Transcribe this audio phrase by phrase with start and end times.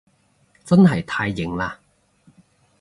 [0.65, 1.75] 真係太型喇